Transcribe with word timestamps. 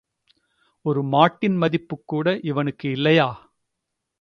ஒரு 0.85 1.03
மாட்டின் 1.05 1.57
மதிப்புக்கூட 1.61 2.39
இவனுக்கு 2.43 2.89
இல்லையா? 2.91 3.29